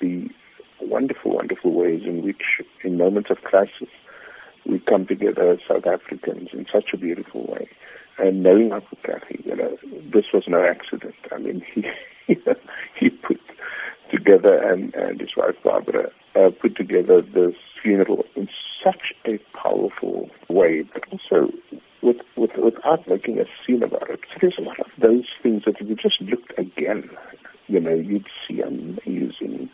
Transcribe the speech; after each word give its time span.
the 0.00 0.30
wonderful, 0.80 1.32
wonderful 1.32 1.72
ways 1.72 2.02
in 2.04 2.22
which, 2.22 2.60
in 2.82 2.98
moments 2.98 3.30
of 3.30 3.42
crisis, 3.42 3.88
we 4.66 4.78
come 4.78 5.06
together 5.06 5.52
as 5.52 5.58
South 5.68 5.86
Africans 5.86 6.50
in 6.52 6.66
such 6.66 6.92
a 6.92 6.96
beautiful 6.96 7.44
way. 7.46 7.68
And 8.18 8.42
knowing 8.42 8.72
Uncle 8.72 8.98
Kathy, 9.02 9.42
you 9.44 9.56
know, 9.56 9.76
this 10.12 10.26
was 10.32 10.44
no 10.46 10.64
accident. 10.64 11.16
I 11.32 11.38
mean, 11.38 11.64
he 12.26 12.36
he 12.94 13.10
put 13.10 13.40
together 14.10 14.56
and, 14.56 14.94
and 14.94 15.20
his 15.20 15.36
wife 15.36 15.56
Barbara 15.62 16.10
uh, 16.36 16.50
put 16.50 16.76
together 16.76 17.20
this 17.20 17.54
funeral 17.82 18.24
in 18.36 18.48
such 18.82 19.12
a 19.26 19.38
powerful 19.56 20.30
way, 20.48 20.82
but 20.82 21.04
also 21.10 21.52
with, 22.02 22.18
with, 22.36 22.56
without 22.56 23.08
making 23.08 23.40
a 23.40 23.46
scene 23.66 23.82
about 23.82 24.10
it. 24.10 24.20
There's 24.40 24.58
a 24.58 24.62
lot 24.62 24.78
of 24.78 24.90
those 24.98 25.24
things 25.42 25.64
that 25.64 25.80
if 25.80 25.88
you 25.88 25.96
just 25.96 26.20
looked 26.20 26.56
again, 26.58 27.10
you 27.74 27.80
know, 27.80 27.94
you'd 27.94 28.28
see 28.46 28.60
amazing 28.60 29.68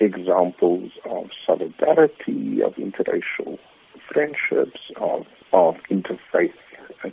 examples 0.00 0.90
of 1.04 1.30
solidarity, 1.46 2.60
of 2.62 2.74
interracial 2.74 3.60
friendships, 4.08 4.80
of, 4.96 5.24
of 5.52 5.76
interfaith 5.88 6.52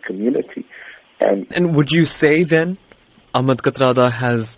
community. 0.03 0.65
And, 1.19 1.45
and 1.51 1.75
would 1.75 1.91
you 1.91 2.05
say 2.05 2.43
then 2.43 2.79
Ahmed 3.35 3.59
Kathrada 3.59 4.11
has 4.11 4.57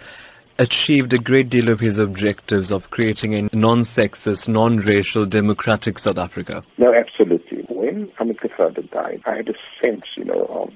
achieved 0.58 1.12
a 1.14 1.18
great 1.18 1.50
deal 1.50 1.68
of 1.68 1.82
his 1.82 1.98
objectives 1.98 2.72
of 2.72 2.90
creating 2.92 3.36
a 3.36 3.50
non-sexist, 3.54 4.48
non-racial, 4.48 5.26
democratic 5.26 6.00
South 6.00 6.18
Africa? 6.18 6.64
No, 6.78 6.94
absolutely. 6.94 7.66
When 7.68 8.10
Ahmed 8.20 8.38
Kathrada 8.38 8.90
died, 8.90 9.22
I 9.26 9.36
had 9.36 9.50
a 9.50 9.56
sense, 9.84 10.06
you 10.16 10.24
know, 10.24 10.46
of 10.46 10.72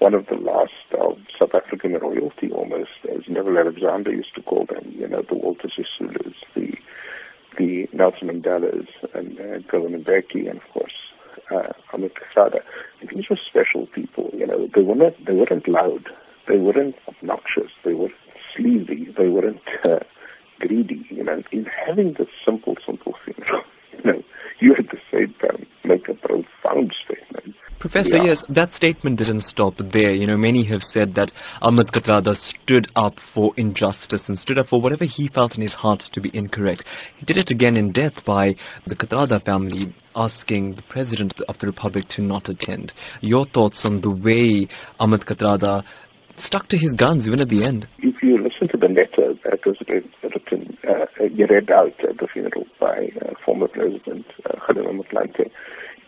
one 0.00 0.14
of 0.14 0.26
the 0.26 0.36
last 0.36 0.72
South 1.52 1.64
African 1.64 1.94
royalty 1.94 2.50
almost, 2.50 2.90
as 3.10 3.28
Neville 3.28 3.58
Alexander 3.58 4.14
used 4.14 4.34
to 4.34 4.42
call 4.42 4.66
them, 4.66 4.92
you 4.96 5.08
know, 5.08 5.22
the 5.22 5.34
Walter 5.34 5.68
Sisulus, 5.68 6.34
the 6.54 6.76
the 7.58 7.86
Nelson 7.92 8.28
Mandelas, 8.28 8.88
and 9.12 9.38
uh, 9.38 9.58
Govan 9.68 10.02
Mbeki, 10.02 10.48
and 10.48 10.58
of 10.58 10.68
course 10.72 10.94
uh, 11.50 11.72
Ahmed 11.92 12.12
Kathrada. 12.14 12.62
These 13.06 13.28
were 13.28 13.36
special 13.36 13.86
people, 13.88 14.30
you 14.32 14.46
know. 14.46 14.68
They 14.74 14.82
were 14.82 14.94
not, 14.94 15.22
they 15.24 15.34
weren't 15.34 15.68
loud, 15.68 16.08
they 16.46 16.56
weren't 16.56 16.96
obnoxious, 17.06 17.70
they 17.84 17.92
weren't 17.92 18.14
sleazy, 18.56 19.12
they 19.16 19.28
weren't 19.28 19.60
uh, 19.84 20.00
greedy, 20.60 21.06
you 21.10 21.24
know. 21.24 21.42
In 21.52 21.66
having 21.66 22.14
this 22.14 22.28
simple, 22.44 22.76
simple 22.86 23.16
thing, 23.26 23.34
you 23.92 24.12
know, 24.12 24.22
you 24.60 24.74
at 24.74 24.88
the 24.88 25.00
same 25.12 25.34
time 25.34 25.66
make 25.84 26.08
a 26.08 26.14
profound 26.14 26.94
statement 27.04 27.54
Professor, 27.92 28.16
yeah. 28.16 28.24
yes, 28.24 28.42
that 28.48 28.72
statement 28.72 29.18
didn't 29.18 29.42
stop 29.42 29.76
there. 29.76 30.14
You 30.14 30.24
know, 30.24 30.38
many 30.38 30.62
have 30.62 30.82
said 30.82 31.14
that 31.16 31.30
Ahmed 31.60 31.88
Kathrada 31.88 32.34
stood 32.34 32.86
up 32.96 33.20
for 33.20 33.52
injustice 33.58 34.30
and 34.30 34.38
stood 34.38 34.58
up 34.58 34.68
for 34.68 34.80
whatever 34.80 35.04
he 35.04 35.28
felt 35.28 35.56
in 35.56 35.60
his 35.60 35.74
heart 35.74 36.00
to 36.00 36.20
be 36.22 36.30
incorrect. 36.32 36.86
He 37.18 37.26
did 37.26 37.36
it 37.36 37.50
again 37.50 37.76
in 37.76 37.92
death 37.92 38.24
by 38.24 38.56
the 38.86 38.96
Kathrada 38.96 39.42
family 39.42 39.92
asking 40.16 40.76
the 40.76 40.82
President 40.84 41.38
of 41.42 41.58
the 41.58 41.66
Republic 41.66 42.08
to 42.08 42.22
not 42.22 42.48
attend. 42.48 42.94
Your 43.20 43.44
thoughts 43.44 43.84
on 43.84 44.00
the 44.00 44.08
way 44.08 44.68
Ahmed 44.98 45.26
Kathrada 45.26 45.84
stuck 46.36 46.68
to 46.68 46.78
his 46.78 46.92
guns 46.92 47.28
even 47.28 47.40
at 47.40 47.50
the 47.50 47.62
end? 47.62 47.86
If 47.98 48.22
you 48.22 48.38
listen 48.38 48.68
to 48.68 48.78
the 48.78 48.88
letter 48.88 49.34
that 49.44 49.66
was 49.66 49.76
written, 49.86 50.78
uh, 50.88 51.04
read 51.20 51.70
out 51.70 52.04
at 52.08 52.16
the 52.16 52.26
funeral 52.26 52.66
by 52.80 53.10
uh, 53.20 53.34
former 53.44 53.68
President 53.68 54.24
uh, 54.46 54.56
Motlanthe, 54.72 55.50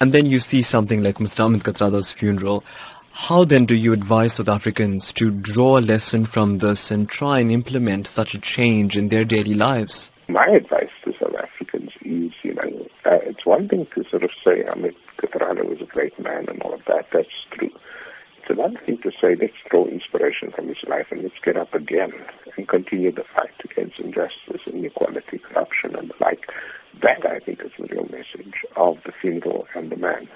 And 0.00 0.12
then 0.12 0.26
you 0.26 0.40
see 0.40 0.62
something 0.62 1.02
like 1.02 1.16
Mr. 1.16 1.44
Ahmed 1.44 1.64
Kathrada's 1.64 2.12
funeral. 2.12 2.64
How 3.12 3.44
then 3.44 3.64
do 3.64 3.74
you 3.74 3.94
advise 3.94 4.34
South 4.34 4.50
Africans 4.50 5.10
to 5.14 5.30
draw 5.30 5.78
a 5.78 5.80
lesson 5.80 6.26
from 6.26 6.58
this 6.58 6.90
and 6.90 7.08
try 7.08 7.40
and 7.40 7.50
implement 7.50 8.06
such 8.06 8.34
a 8.34 8.38
change 8.38 8.98
in 8.98 9.08
their 9.08 9.24
daily 9.24 9.54
lives? 9.54 10.10
My 10.28 10.44
advice 10.44 10.90
to 11.04 11.14
South 11.18 11.34
Africans 11.34 11.92
is, 12.02 12.32
you 12.42 12.52
know, 12.54 12.86
uh, 13.06 13.18
it's 13.22 13.46
one 13.46 13.68
thing 13.68 13.86
to 13.94 14.04
sort 14.10 14.22
of 14.22 14.30
say 14.46 14.64
Ahmed 14.64 14.94
Kathrada 15.16 15.64
was 15.66 15.80
a 15.80 15.86
great 15.86 16.18
man 16.18 16.46
and 16.48 16.60
all 16.62 16.74
of 16.74 16.84
that. 16.88 17.06
That's. 17.10 17.28
It's 18.48 18.56
another 18.56 18.78
thing 18.78 18.98
to 18.98 19.10
say 19.20 19.34
let's 19.34 19.56
draw 19.68 19.86
inspiration 19.86 20.52
from 20.52 20.68
his 20.68 20.76
life 20.86 21.08
and 21.10 21.20
let's 21.24 21.36
get 21.40 21.56
up 21.56 21.74
again 21.74 22.12
and 22.56 22.68
continue 22.68 23.10
the 23.10 23.24
fight 23.24 23.50
against 23.64 23.98
injustice, 23.98 24.60
inequality, 24.66 25.38
corruption, 25.38 25.96
and 25.96 26.10
the 26.10 26.14
like. 26.20 26.52
That, 27.02 27.26
I 27.26 27.40
think, 27.40 27.64
is 27.64 27.72
the 27.76 27.88
real 27.88 28.08
message 28.08 28.64
of 28.76 29.02
the 29.02 29.10
funeral 29.10 29.66
and 29.74 29.90
the 29.90 29.96
man. 29.96 30.28